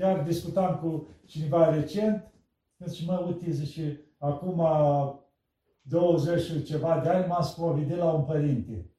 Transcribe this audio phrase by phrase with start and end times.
[0.00, 2.32] Chiar discutam cu cineva recent,
[2.94, 4.62] și mă, uite, zice, acum
[5.82, 8.90] 20 și ceva de ani m-am spovedit la un părinte.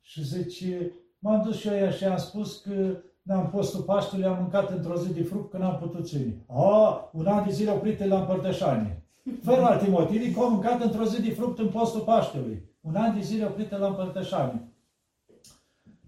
[0.00, 4.70] Și zice, m-am dus și eu și am spus că n-am postul Paștului, am mâncat
[4.70, 6.44] într-o zi de fruct că n-am putut ține.
[6.46, 9.02] A, un an de zile oprit la împărtășanie.
[9.42, 12.62] Fără alte motive, că am mâncat într-o zi de fruct în postul Paștelui.
[12.80, 14.72] Un an de zile oprit la împărtășanie.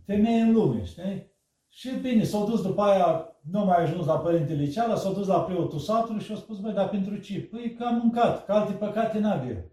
[0.04, 1.32] Femeie în lume, știi?
[1.68, 5.40] Și bine, s-au dus după aia, nu mai ajuns la părintele ceala, s-au dus la
[5.40, 7.40] preotul satului și au spus, băi, dar pentru ce?
[7.40, 9.64] Păi că am mâncat, că alte păcate n-avea.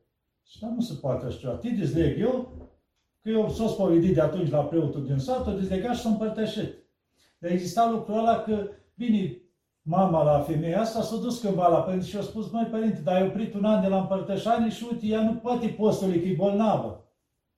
[0.48, 1.54] Și dar nu se poate așa ceva.
[1.54, 2.52] Te dezleg eu,
[3.22, 6.74] că eu s-o spovedit de atunci la preotul din sat, o dezlegat și s-a împărtășit.
[7.38, 9.38] Dar exista lucrul ăla că, bine,
[9.82, 13.16] mama la femeia asta s-a dus cândva la părinte și a spus, măi părinte, dar
[13.16, 16.36] ai oprit un an de la împărtășanie și uite, ea nu poate postului, că e
[16.36, 17.04] bolnavă.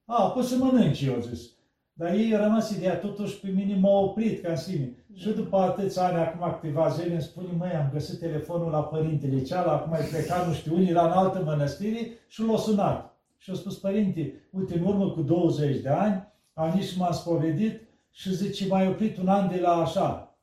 [0.06, 1.57] A, poți să mănânci, eu zis.
[2.00, 4.96] Dar ei a rămas ideea, totuși pe mine m-a oprit ca în sine.
[5.14, 9.42] Și după atâția ani, acum câteva zile, îmi spune, măi, am găsit telefonul la părintele
[9.42, 13.18] ceala, acum ai plecat, nu știu, unii la în altă mănăstire și l-a sunat.
[13.38, 17.82] Și a spus, părinte, uite, în urmă cu 20 de ani, am nici m-am spovedit
[18.12, 20.38] și zice, mai oprit un an de la așa.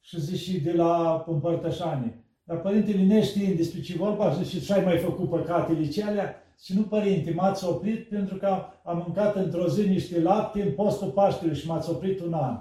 [0.00, 2.24] Și zice, de la împărtășanie.
[2.48, 6.42] Dar părintele neștiind despre ce vorba, zice, și ai mai făcut păcatele celea?
[6.64, 8.46] Și nu, părinte, m-ați oprit pentru că
[8.84, 12.60] am mâncat într-o zi niște lapte în postul Paștelui și m-ați oprit un an.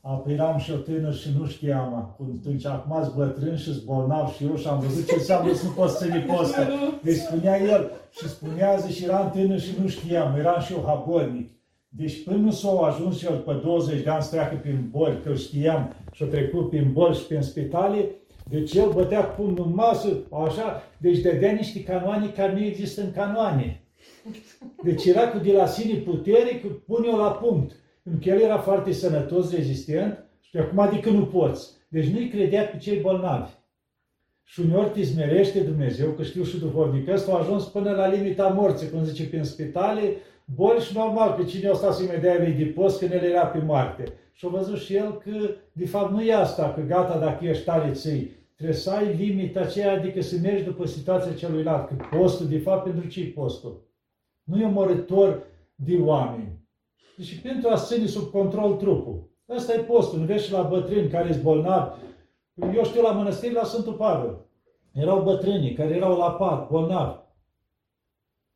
[0.00, 2.40] Apoi eram și o tânăr și nu știam acum.
[2.40, 5.70] Atunci acum ați bătrân și bolnav și eu și am văzut ce înseamnă să nu
[5.70, 6.68] poți ține postă.
[7.02, 11.50] Deci spunea el și spunea și eram tânăr și nu știam, eram și eu habornic.
[11.88, 15.34] Deci până nu s-au ajuns el pe 20 de ani să treacă prin boli, că
[15.34, 18.10] știam și-a trecut prin boli și prin spitale,
[18.48, 20.08] deci el bătea pumnul în masă,
[20.46, 23.82] așa, deci dădea niște canoane care nu există în canoane.
[24.82, 27.76] Deci era cu de la sine putere, că pune-o la punct.
[28.02, 31.70] Pentru că el era foarte sănătos, rezistent și acum adică nu poți.
[31.88, 33.50] Deci nu-i credea pe cei bolnavi.
[34.44, 38.48] Și uneori te smerește Dumnezeu, că știu și duhovnic ăsta, a ajuns până la limita
[38.48, 42.38] morții, cum zice, prin spitale, boli și normal că cine o sta să-i mai dea
[42.38, 44.04] de post când el era pe moarte.
[44.32, 47.64] Și a văzut și el că, de fapt, nu e asta, că gata, dacă ești
[47.64, 48.37] tare ții.
[48.58, 51.88] Trebuie să ai limita aceea, adică să mergi după situația celuilalt.
[51.88, 53.82] Că postul, de fapt, pentru ce postul?
[54.44, 55.42] Nu e omorător
[55.74, 56.58] de oameni.
[57.16, 59.30] Deci pentru a ține sub control trupul.
[59.46, 60.18] Asta e postul.
[60.18, 61.98] Nu vezi și la bătrâni care sunt bolnavi.
[62.74, 64.36] Eu știu la mănăstiri la Sfântul Pavel.
[64.92, 67.18] Erau bătrânii care erau la pat, bolnavi.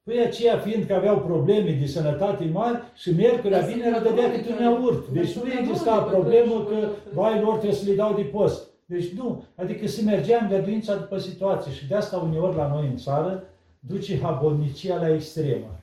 [0.02, 4.62] Păi aceia fiind că aveau probleme de sănătate mari și miercurea, vinerea dădea câte un
[4.62, 5.08] iaurt.
[5.08, 8.70] Deci nu exista problemă că, vai, lor trebuie să le dau de post.
[8.92, 12.86] Deci nu, adică se mergea în găduința după situație și de asta uneori la noi
[12.86, 13.44] în țară
[13.78, 15.80] duce habolnicia la extremă.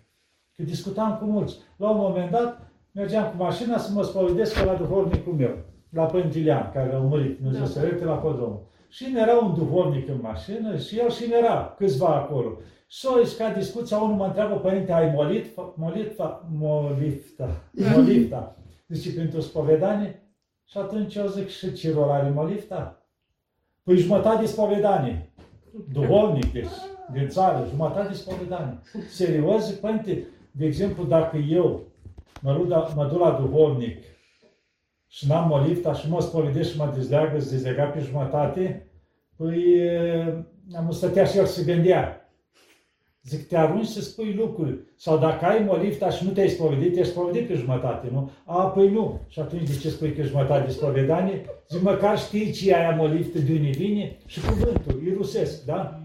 [0.56, 1.58] Că discutam cu mulți.
[1.78, 5.58] La un moment dat mergeam cu mașina să mă spovedesc la duhovnicul meu,
[5.90, 7.68] la Pântilian, care a murit, Dumnezeu da.
[7.68, 8.62] să la Codomul.
[8.90, 12.58] Și era un duhovnic în mașină și el și era câțiva acolo.
[12.88, 15.46] S-o ca discuția, unul mă întreabă, părinte, ai molit,
[15.76, 16.22] molit,
[16.58, 18.56] molifta, molifta.
[18.88, 20.24] Zice, pentru spovedanie?
[20.66, 22.99] Și atunci eu zic, și ce rol are molifta?
[23.90, 25.32] Păi jumătate de spovedanie.
[25.94, 26.70] Duhovnic, deci,
[27.14, 28.80] din țară, jumătate de spovedanie.
[29.10, 31.82] Serios, zic, părinte, de exemplu, dacă eu
[32.42, 33.98] mă, ruda, mă duc la duhovnic
[35.08, 38.88] și n-am molifta și mă spovedesc și mă dezleagă, se dezlega pe jumătate,
[39.36, 39.82] păi
[40.76, 42.19] am stătea și el să gândea.
[43.24, 44.80] Zic, te arunci să spui lucruri.
[44.96, 48.32] Sau dacă ai molifta și nu te-ai spovedit, te-ai spovedit pe jumătate, nu?
[48.46, 49.22] A, păi nu.
[49.28, 51.46] Și atunci de ce spui că jumătate de spovedanie?
[51.70, 56.02] Zic, măcar știi ce aia moliftă de unde vine și cuvântul, e rusesc, da?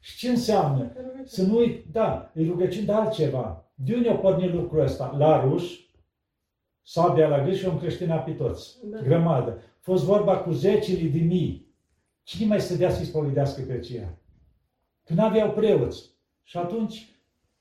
[0.00, 0.92] Și ce înseamnă?
[1.24, 3.72] Să nu uit, da, e rugăciune de altceva.
[3.74, 5.14] De unde a pornit lucrul ăsta?
[5.18, 5.78] La ruș,
[6.82, 8.76] sabia la gât și om creștina pe toți.
[8.84, 8.98] Da.
[8.98, 9.62] Grămadă.
[9.80, 11.74] Fost vorba cu zecile de mii.
[12.22, 14.18] Cine mai stădea să-i spovedească pe aceea?
[15.04, 16.08] Când aveau preoți.
[16.50, 17.08] Și atunci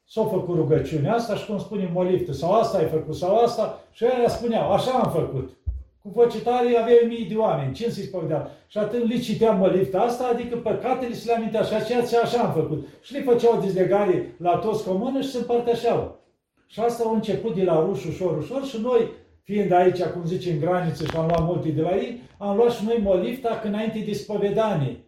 [0.06, 4.04] s-a făcut rugăciunea asta și cum spune moliftă, sau asta ai făcut, sau asta, și
[4.04, 5.58] aia spuneau, așa am făcut.
[6.02, 8.52] Cu voce tare aveai mii de oameni, cine să-i spovedea?
[8.68, 12.40] Și atunci le citeam molifta asta, adică păcatele se le amintea și aceea ce așa
[12.40, 12.88] am făcut.
[13.02, 16.20] Și le făceau dezlegare la toți comună și se împărtășeau.
[16.68, 19.12] Și asta a început de la ruș, ușor, ușor și noi,
[19.44, 22.72] fiind aici, cum zice, în graniță și am luat multe de la ei, am luat
[22.72, 25.04] și noi molifta înainte de spovedanie.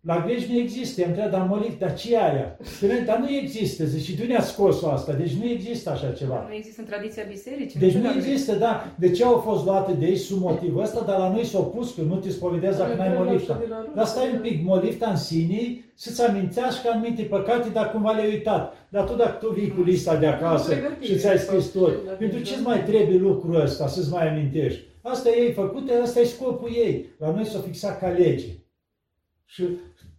[0.00, 2.56] La greci nu există, am întrebat, dar molit, dar ce e aia?
[2.62, 5.12] Spune, dar nu există, zice, și de unde a scos-o asta?
[5.12, 6.44] Deci nu există așa ceva.
[6.48, 7.80] Nu există în tradiția bisericii.
[7.80, 8.24] Deci ce nu la greci?
[8.24, 8.92] există, da.
[8.98, 11.94] De ce au fost luate de aici sub motivul ăsta, dar la noi s-au pus
[11.94, 13.62] că nu te spovedează dacă n-ai molifta.
[13.94, 18.74] Dar stai un pic, molifta în sine să-ți amintească anumite păcate dacă cumva le-ai uitat.
[18.88, 22.12] Dar tu dacă tu vii cu lista de acasă Pregătire, și ți-ai scris tot, la
[22.12, 22.54] pentru deja.
[22.54, 24.80] ce mai trebuie lucrul ăsta să-ți mai amintești?
[25.02, 27.06] Asta ei făcute, asta e scopul ei.
[27.18, 28.46] La noi s-a fixat ca lege.
[29.50, 29.64] Și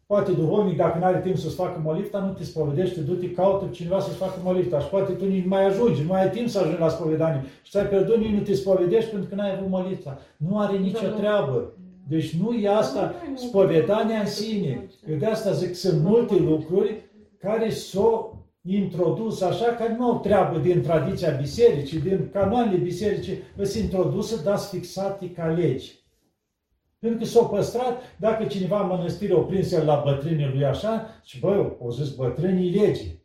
[0.06, 4.00] poate duhovnic, dacă nu are timp să-ți facă molifta, nu te spovedește, du-te, caută cineva
[4.00, 4.80] să-ți facă molifta.
[4.80, 7.44] Și poate tu nici nu mai ajungi, nu mai ai timp să ajungi la spovedanie.
[7.62, 10.20] Și ți-ai pierdut, nici nu te spovedești pentru că n-ai avut molifta.
[10.38, 11.16] Nu are nicio Da, da.
[11.16, 11.74] treabă.
[12.08, 14.90] Deci nu e asta Da, nu, nu, spovedania nu, în nu, sine.
[15.06, 17.02] nu, Eu de asta zic, sunt multe lucruri
[17.40, 23.84] care s-au introdus așa, care nu au treabă din tradiția bisericii, din canoanele bisericii, sunt
[23.84, 25.99] introduse, dar sunt fixate ca legi.
[27.00, 31.22] Pentru că s-au păstrat, dacă cineva în mănăstire o prins el la bătrânii lui așa,
[31.24, 33.24] și băi, au zis bătrânii legii.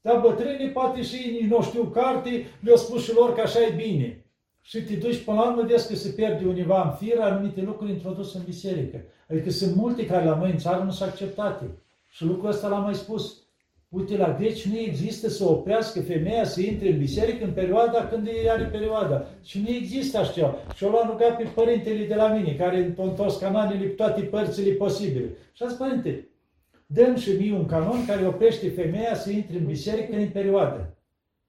[0.00, 3.74] Dar bătrânii poate și ei nu știu carte, le-au spus și lor că așa e
[3.76, 4.26] bine.
[4.60, 7.90] Și te duci până la urmă, vezi că se pierde univa în fir anumite lucruri
[7.90, 9.04] introduse în biserică.
[9.30, 11.64] Adică sunt multe care la noi în țară nu sunt acceptate.
[12.08, 13.41] Și lucrul ăsta l-am mai spus.
[13.94, 18.26] Uite, la greci nu există să oprească femeia să intre în biserică în perioada când
[18.26, 19.26] ei are perioada.
[19.42, 20.54] Și nu există așa ceva.
[20.74, 24.20] Și eu l-am rugat pe părintele de la mine, care a întors cananele pe toate
[24.20, 25.26] părțile posibile.
[25.52, 26.28] Și a zis, părinte,
[26.86, 30.96] dăm și mie un canon care oprește femeia să intre în biserică în perioadă.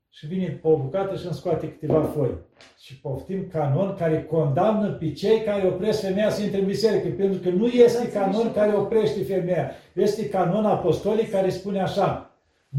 [0.10, 2.32] Și vine pe o bucată și îmi scoate câteva foi.
[2.80, 7.08] Și poftim canon care condamnă pe cei care opresc femeia să intre în biserică.
[7.18, 9.72] Pentru că nu este canon care oprește femeia.
[9.94, 12.28] Este canon apostolic care spune așa.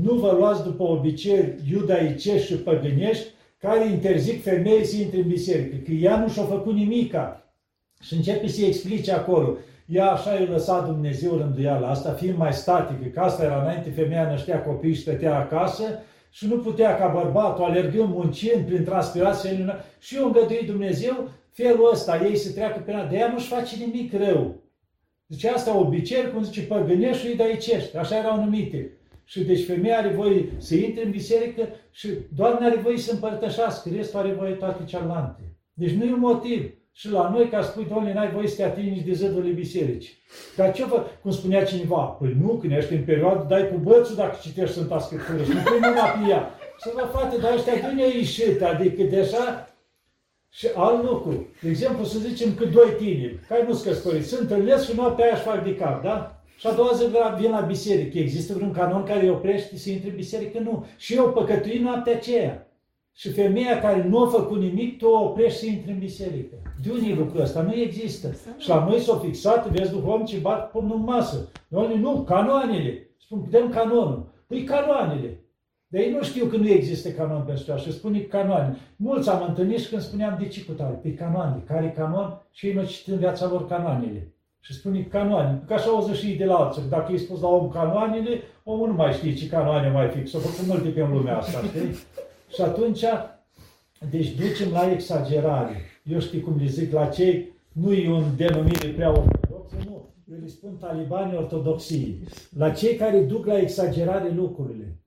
[0.03, 3.27] Nu vă luați după obicei iudaicești și păgânești
[3.59, 5.77] care interzic femeii să intre în biserică.
[5.85, 7.55] Că ea nu și-a făcut nimica.
[8.01, 9.57] Și începe să-i explice acolo.
[9.87, 14.29] Ea așa i-a lăsat Dumnezeu rânduiala asta, fiind mai statică, că asta era înainte, femeia
[14.29, 15.85] năștea copii și stătea acasă
[16.31, 22.25] și nu putea ca bărbatul, alergând, muncind, prin transpirație, și eu îngădui Dumnezeu felul ăsta,
[22.25, 24.55] ei se treacă pe ea, de ea nu-și face nimic rău.
[25.29, 28.91] Zice, asta obicei, cum zice, păgânești și idaicești, așa erau numite.
[29.25, 33.91] Și deci femeia are voie să intre în biserică și doamna are voie să împărtășească,
[33.97, 35.41] restul are voie toate cealaltă.
[35.73, 36.73] Deci nu e un motiv.
[36.97, 40.19] Și la noi, ca spui, doamne, n-ai voie să te atingi de zădurile bisericii.
[40.57, 44.17] Dar ce fă, cum spunea cineva, păi nu, când ești în perioadă, dai cu bățul
[44.17, 46.55] dacă citești Sfânta Scriptură și nu pui mâna pe ea.
[46.81, 48.63] Și vă frate, dar ăștia de unde ai ieșit?
[48.63, 49.75] Adică deja
[50.51, 51.47] și alt lucru.
[51.63, 55.25] De exemplu, să zicem că doi tineri, care nu sunt căsătoriți, se întâlnesc și noaptea
[55.25, 56.34] aia își fac de cap, da?
[56.57, 57.05] Și a doua zi
[57.41, 58.19] vin la biserică.
[58.19, 60.59] Există vreun canon care îi oprește să intre în biserică?
[60.59, 60.87] Nu.
[60.97, 62.69] Și eu păcătui noaptea aceea.
[63.17, 66.55] Și femeia care nu a făcut nimic, tu o oprești să intre în biserică.
[66.83, 67.63] De unde e lucrul ăsta?
[67.63, 68.37] Nu există.
[68.59, 71.51] Și la noi s-au fixat, vezi duhovnici bat pumnul în masă.
[71.69, 73.09] Noi nu, canoanele.
[73.21, 74.33] Spun, dăm canonul.
[74.47, 75.39] Păi canoanele.
[75.87, 78.77] Dar ei nu știu că nu există canon pentru asta și spune canoane.
[78.97, 80.95] Mulți am întâlnit și când spuneam de ce cu tare?
[81.03, 81.63] Pe canoane.
[81.67, 82.43] Care canon?
[82.51, 84.34] Și ei nu citit în viața lor canoanele.
[84.65, 85.63] Și spune canoane.
[85.67, 86.83] Că așa o și ei de la alții.
[86.83, 90.31] că Dacă îi spus la om canoanele, omul nu mai știe ce canoane mai fix.
[90.31, 91.95] S-au făcut multe pe în lumea asta, știi?
[92.55, 93.05] Și atunci,
[94.11, 95.77] deci ducem la exagerare.
[96.03, 100.09] Eu știu cum le zic la cei, nu e un denumire prea ortodoxă, nu.
[100.33, 102.19] Eu le spun talibanii ortodoxiei.
[102.57, 104.99] La cei care duc la exagerare lucrurile.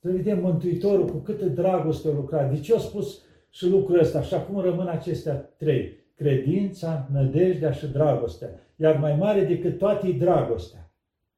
[0.00, 2.52] Să vedem Mântuitorul cu câtă dragoste a lucrat.
[2.52, 4.22] De ce a spus și lucrul ăsta?
[4.22, 6.06] Și acum rămân acestea trei.
[6.18, 8.48] Credința, nădejdea și dragostea.
[8.76, 10.92] Iar mai mare decât toate e dragostea.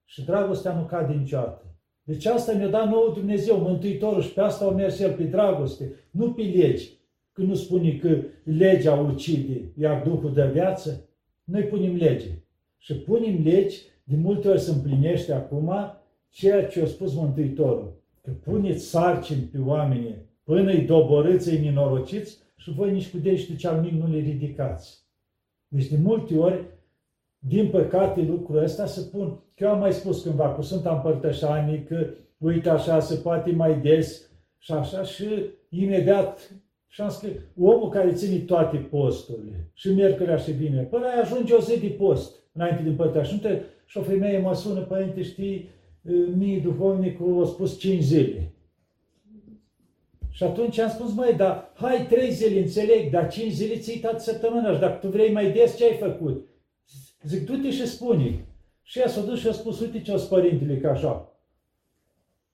[0.04, 1.64] Și dragostea nu cade niciodată.
[2.02, 5.92] Deci asta ne-a dat nouă Dumnezeu, Mântuitorul, și pe asta au mers El, pe dragoste,
[6.10, 6.98] nu pe legi.
[7.32, 11.08] Când nu spune că legea ucide, iar Duhul dă viață,
[11.44, 12.28] noi punem lege.
[12.78, 15.72] Și punem legi, de multe ori se împlinește acum
[16.28, 17.92] ceea ce a spus Mântuitorul.
[18.22, 23.56] Că puneți sarcini pe oameni până îi doborâți, îi minorociți și voi nici cu degetul
[23.56, 24.98] cel mic nu le ridicați.
[25.68, 26.64] Deci de multe ori,
[27.38, 29.28] din păcate, lucrul ăsta se pun.
[29.54, 32.06] Că eu am mai spus cândva cu Sfânta Împărtășanie că,
[32.38, 35.26] uite așa, se poate mai des și așa și
[35.68, 36.52] imediat
[36.86, 41.60] și am scris, omul care ține toate posturile, și miercurea și bine, până ajunge o
[41.60, 45.68] zi de post, înainte de împărtășanie, și o femeie mă sună, părinte, știi,
[46.36, 48.52] mie duhovnicul a spus 5 zile.
[50.30, 54.18] Și atunci am spus, măi, dar hai trei zile, înțeleg, dar cinci zile ții toată
[54.18, 56.48] săptămâna și dacă tu vrei mai des, ce ai făcut?
[57.22, 58.44] Zic, du-te și spune.
[58.82, 61.34] Și ea s-a dus și a spus, uite ce-o părintele, că așa.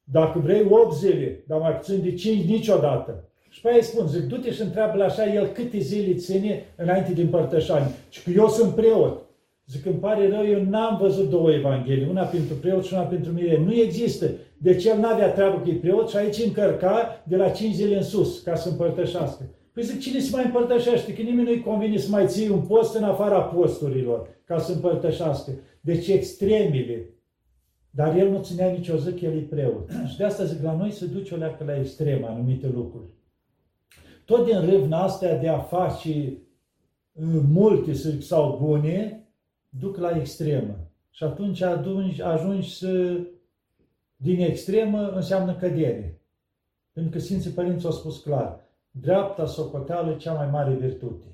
[0.04, 3.24] Dacă vrei 8 zile, dar mai puțin de 5 niciodată.
[3.48, 7.12] Și pe aia îi spun, zic, du-te și întreabă așa el câte zile ține înainte
[7.12, 7.92] de împărtășanie.
[8.08, 9.20] Și că eu sunt preot.
[9.66, 13.32] Zic, îmi pare rău, eu n-am văzut două evanghelii, una pentru preot și una pentru
[13.32, 13.58] mire.
[13.58, 14.30] Nu există.
[14.58, 18.40] Deci el n-avea treabă cu preot și aici încărca de la 5 zile în sus
[18.40, 19.44] ca să împărtășească.
[19.72, 21.14] Păi zic, cine se mai împărtășește?
[21.14, 25.52] Că nimeni nu-i convine să mai ții un post în afara posturilor ca să împărtășească.
[25.80, 27.10] Deci extremile.
[27.90, 29.90] Dar el nu ținea nicio zi că el e preot.
[30.10, 33.08] Și de asta zic, la noi se duce o leacă la extrem anumite lucruri.
[34.24, 36.38] Tot din râvna astea de a face
[37.12, 39.26] uh, multe sau bune,
[39.68, 40.90] duc la extremă.
[41.10, 43.20] Și atunci ajungi, ajungi să,
[44.16, 46.20] din extremă, înseamnă cădere.
[46.92, 51.26] Pentru că Sfinții Părinți au spus clar, dreapta socoteală cea mai mare virtute.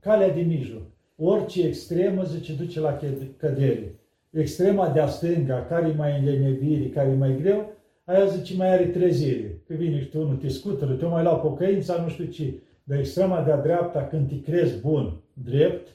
[0.00, 0.82] Calea de mijloc.
[1.16, 2.98] Orice extremă, zice, duce la
[3.36, 3.94] cădere.
[4.30, 7.72] Extrema de-a stânga, care e mai înlenevire, care e mai greu,
[8.04, 9.62] aia zice mai are trezire.
[9.66, 12.54] Că vine și tu, nu te scutură, tu mai la pocăința, nu știu ce.
[12.84, 15.88] Dar extrema de-a dreapta, când te crezi bun, drept,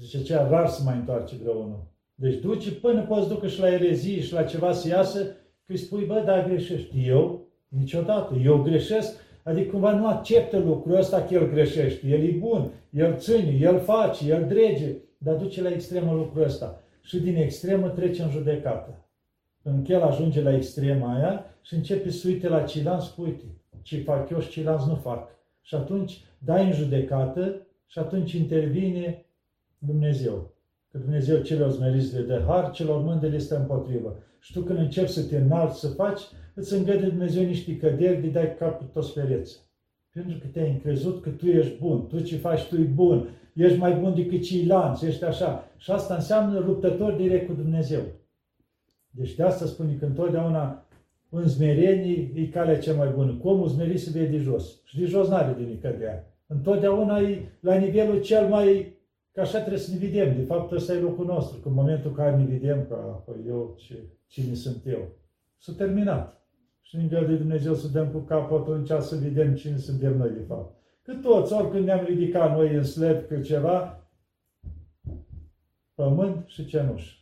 [0.00, 1.94] zice cea rar să mai întoarce vreunul.
[2.18, 5.24] Deci duce până poți ducă și la erezie și la ceva să iasă,
[5.66, 7.08] că îi spui, bă, da, greșești.
[7.08, 7.46] Eu?
[7.68, 8.34] Niciodată.
[8.34, 12.06] Eu greșesc, adică cumva nu acceptă lucrul ăsta că el greșește.
[12.06, 16.80] El e bun, el ține, el face, el drege, dar duce la extremă lucrul ăsta.
[17.02, 19.04] Și din extremă trece în judecată.
[19.62, 23.44] Când el ajunge la extrema aia și începe să uite la ceilalți, uite,
[23.82, 25.28] ce fac eu și ceilalți nu fac.
[25.62, 29.24] Și atunci dai în judecată și atunci intervine
[29.78, 30.55] Dumnezeu.
[30.90, 34.16] Că Dumnezeu celor zmeriți le dă har, celor mândri le stă împotrivă.
[34.40, 36.20] Și tu când începi să te înalți, să faci,
[36.54, 39.64] îți îngăde Dumnezeu niște căderi, de dai capul toți pereți.
[40.12, 43.78] Pentru că te-ai încrezut că tu ești bun, tu ce faci, tu e bun, ești
[43.78, 45.70] mai bun decât ceilalți, ești așa.
[45.76, 48.00] Și asta înseamnă luptător direct cu Dumnezeu.
[49.10, 50.86] Deci de asta spune că întotdeauna
[51.28, 53.32] în smerenie e calea cea mai bună.
[53.32, 54.80] Cum omul zmerit se vede de jos.
[54.84, 56.34] Și de jos n-are de nicădea.
[56.46, 58.94] Întotdeauna e la nivelul cel mai...
[59.36, 60.36] Că așa trebuie să ne vedem.
[60.36, 61.58] De fapt, ăsta e locul nostru.
[61.60, 65.08] Că în momentul în care ne vedem că păi eu, ce, cine sunt eu,
[65.58, 66.46] s-a terminat.
[66.80, 70.40] Și nivel de Dumnezeu să dăm cu capul atunci să vedem cine suntem noi, de
[70.40, 70.74] fapt.
[71.02, 74.08] Că toți, oricând ne-am ridicat noi în sled că ceva,
[75.94, 77.14] pământ și cenușă.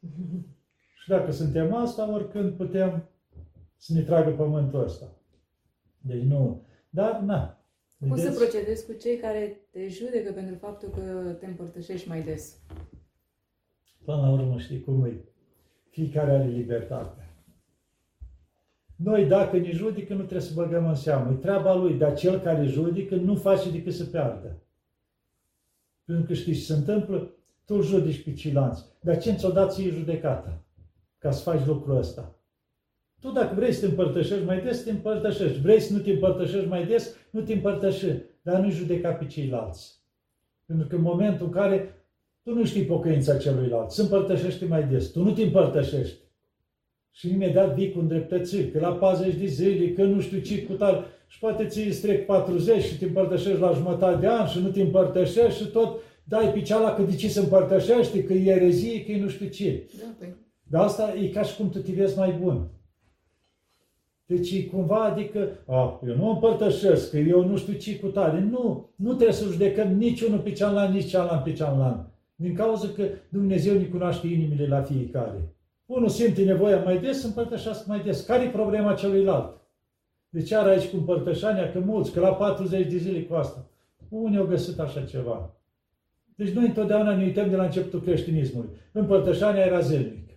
[1.02, 3.08] Și dacă suntem asta, oricând putem
[3.76, 5.06] să ne tragă pământul ăsta.
[6.00, 6.62] Deci nu.
[6.90, 7.61] Dar, na.
[8.08, 12.58] Cum să procedezi cu cei care te judecă pentru faptul că te împărtășești mai des?
[14.04, 15.24] Până la urmă știi cum e.
[15.90, 17.26] Fiecare are libertate.
[18.96, 21.32] Noi, dacă ne judică, nu trebuie să băgăm în seamă.
[21.32, 24.62] E treaba lui, dar cel care judică nu face decât să piardă.
[26.04, 27.34] Pentru că știi ce se întâmplă?
[27.64, 28.84] Tu îl judici pe ceilalți.
[29.00, 30.62] Dar ce ți-o dat ție judecata?
[31.22, 32.34] ca să faci lucrul ăsta.
[33.22, 35.60] Tu dacă vrei să te împărtășești mai des, te împărtășești.
[35.60, 38.22] Vrei să nu te împărtășești mai des, nu te împărtășești.
[38.42, 40.00] Dar nu judeca pe ceilalți.
[40.66, 42.06] Pentru că în momentul în care
[42.42, 46.18] tu nu știi pocăința celuilalt, se împărtășește mai des, tu nu te împărtășești.
[47.10, 50.72] Și imediat vii cu îndreptățiri, că la 40 de zile, că nu știu ce cu
[50.72, 54.58] tal, și poate ți îți trec 40 și te împărtășești la jumătate de an și
[54.60, 58.50] nu te împărtășești și tot dai pe cealaltă că de ce se împărtășește, că e
[58.50, 59.88] erezie, că e nu știu ce.
[59.98, 60.34] Da, păi.
[60.62, 62.70] Dar asta e ca și cum tu te vezi mai bun.
[64.34, 68.40] Deci cumva, adică, a, eu nu împărtășesc, că eu nu știu ce cu tare.
[68.40, 72.10] Nu, nu trebuie să judecăm niciunul pe cealaltă, nici cealaltă pe cealaltă.
[72.34, 75.54] Din cauza că Dumnezeu ne cunoaște inimile la fiecare.
[75.86, 78.20] Unul simte nevoia mai des, împărtășească mai des.
[78.20, 79.60] Care e problema celuilalt?
[80.28, 81.72] De ce are aici cu împărtășania?
[81.72, 83.66] Că mulți, că la 40 de zile cu asta.
[84.08, 85.54] Unii au găsit așa ceva.
[86.34, 88.70] Deci noi întotdeauna ne uităm de la începutul creștinismului.
[88.92, 90.30] Împărtășania era zilnic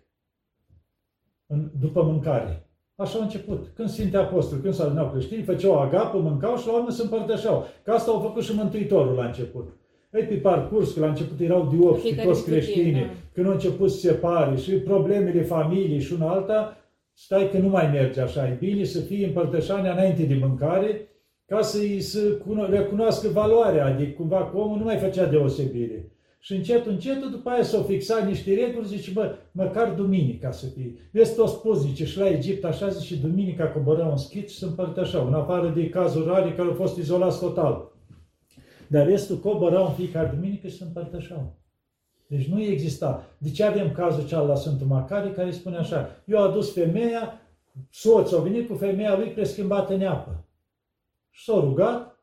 [1.47, 2.64] în, după mâncare.
[2.95, 3.67] Așa a început.
[3.75, 7.65] Când Sfinte Apostoli, când s-au adunat creștini, făceau agapă, mâncau și la urmă se împărtășeau.
[7.83, 9.67] Că asta au făcut și Mântuitorul la început.
[10.13, 13.09] Ei, pe parcurs, că la început erau diopși și toți creștini, da.
[13.33, 16.77] când au început să se separe și problemele familiei și una alta,
[17.13, 18.47] stai că nu mai merge așa.
[18.47, 21.07] E bine să fie împărtășania înainte de mâncare,
[21.45, 22.37] ca să-i să
[22.69, 26.11] recunoască valoarea, adică cumva că omul nu mai făcea deosebire.
[26.45, 30.93] Și încet, încet, după aia s-au fixat niște reguli, zice, bă, măcar duminica să fie.
[31.11, 34.65] Vezi, tot spus, zice, și la Egipt așa, zice, duminica coborau în schit și se
[34.65, 37.91] împărtășau, în afară de cazuri rare care au fost izolați total.
[38.87, 41.55] Dar restul coborau în fiecare duminică și se împărtășau.
[42.27, 43.27] Deci nu exista.
[43.37, 47.41] De ce avem cazul cealaltă la Sfântul Macari care spune așa, eu a adus femeia,
[47.89, 50.45] soțul a venit cu femeia lui preschimbată în apă.
[51.29, 52.19] Și s-a rugat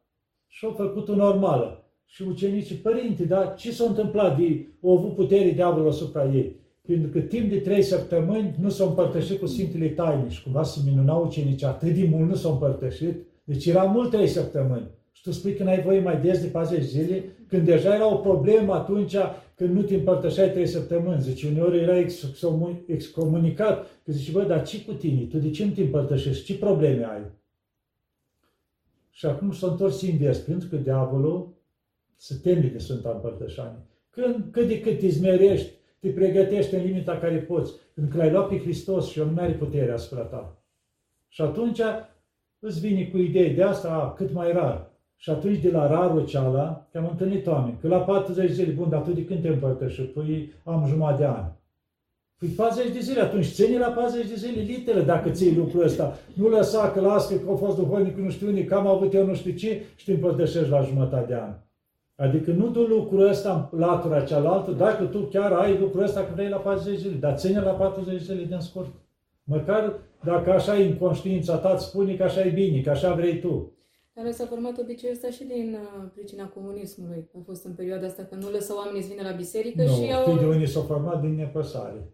[0.47, 1.82] și a făcut-o normală
[2.13, 6.57] și ucenicii, părinte, dar ce s-a întâmplat de au avut putere diavolul asupra ei?
[6.87, 10.81] Pentru că timp de trei săptămâni nu s-au împărtășit cu Sfintele Taine și cumva se
[10.85, 13.15] minunau ucenicii, atât de mult nu s-au împărtășit,
[13.45, 14.91] deci era mult trei săptămâni.
[15.13, 18.17] Și tu spui că n-ai voie mai des de 40 zile, când deja era o
[18.17, 19.17] problemă atunci
[19.55, 21.23] când nu te împărtășeai 3 săptămâni.
[21.23, 23.87] Zice, uneori era excomun- excomunicat.
[24.05, 25.21] Că zice, bă, dar ce cu tine?
[25.21, 26.45] Tu de ce nu te împărtășești?
[26.45, 27.23] Ce probleme ai?
[29.11, 31.61] Și acum s-a întors invers, pentru că diavolul
[32.17, 33.87] se teme de Sfânta Împărtășanie.
[34.11, 38.33] Când, cât de cât te zmerești, te pregătești în limita care poți, pentru că l-ai
[38.33, 40.63] luat pe Hristos și El nu are putere asupra ta.
[41.29, 41.81] Și atunci
[42.59, 44.91] îți vine cu idei de asta, a, cât mai rar.
[45.17, 48.73] Și atunci de la rarul ceala, că am întâlnit oameni, că la 40 de zile,
[48.73, 50.13] bun, dar tu de când te împărtășești?
[50.13, 51.45] Păi am jumătate de an.
[52.39, 56.19] Păi 40 de zile, atunci ține la 40 de zile literă dacă ții lucrul ăsta.
[56.35, 59.27] Nu lăsa că las că a fost duhovnic nu știu unde, că am avut eu
[59.27, 61.55] nu știu ce și te împărtășești la jumătate de an.
[62.17, 66.33] Adică nu du lucrul ăsta în latura cealaltă, dacă tu chiar ai lucrul ăsta că
[66.35, 68.93] vrei la 40 zile, dar ține la 40 zile din scurt.
[69.45, 73.15] Măcar dacă așa e în conștiința ta, îți spune că așa e bine, că așa
[73.15, 73.73] vrei tu.
[74.15, 77.29] Dar s-a format obiceiul ăsta și din uh, pricina comunismului.
[77.39, 80.13] A fost în perioada asta că nu lăsau oamenii să vină la biserică Nu, și
[80.13, 80.23] au...
[80.23, 82.13] știi de unde s-a format din nepăsare.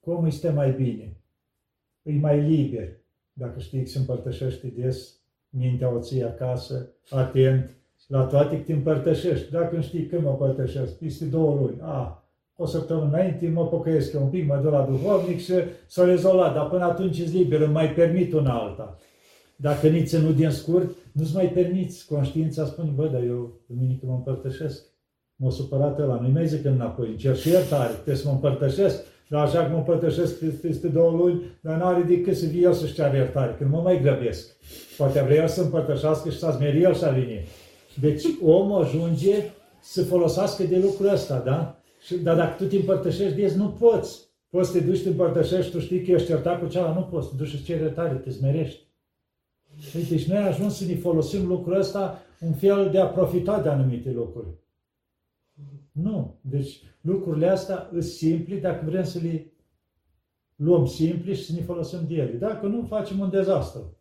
[0.00, 1.16] Cum este mai bine?
[2.02, 2.88] E mai liber.
[3.32, 7.79] Dacă știi că se împărtășește des, mintea o ții acasă, atent,
[8.10, 9.50] la toate că te împărtășești.
[9.50, 12.24] Dacă nu știi când mă împărtășesc, peste două luni, a,
[12.56, 15.52] o săptămână înainte mă pocăiesc eu un pic, mă duc la duhovnic și
[15.86, 18.98] s-o rezolvat, dar până atunci ești liber, îmi mai permit una alta.
[19.56, 22.06] Dacă nici nu din scurt, nu-ți mai permiți.
[22.06, 24.84] Conștiința spune, bă, dar eu duminică mă împărtășesc.
[25.36, 29.44] M-a supărat ăla, nu-i mai zic înapoi, încerc și iertare, trebuie să mă împărtășesc, dar
[29.44, 32.94] așa că mă împărtășesc peste două luni, dar nu are decât să vii el să-și
[32.94, 34.56] ceară iertare, când mă mai grăbesc.
[34.96, 37.44] Poate vrea el să împărtășească și să smeri el și a vine.
[38.00, 41.80] Deci omul ajunge să folosească de lucrul ăsta, da?
[42.00, 44.28] Și, dar dacă tu te împărtășești des, nu poți.
[44.50, 47.28] Poți să te duci, te împărtășești, tu știi că ești certat cu cealaltă, nu poți,
[47.28, 48.88] te duci și ceri iertare, te smerești.
[49.94, 53.60] Uite, deci noi am ajuns să ne folosim lucrul ăsta un fel de a profita
[53.60, 54.48] de anumite lucruri.
[55.92, 56.38] Nu.
[56.40, 59.52] Deci lucrurile astea sunt simple dacă vrem să le
[60.56, 62.32] luăm simple și să ne folosim de ele.
[62.32, 63.96] Dacă nu, facem un dezastru.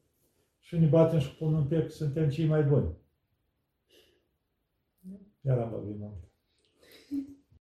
[0.60, 2.88] Și ne batem și cu un pic că suntem cei mai buni.
[5.50, 6.29] Iar am vorbit mult.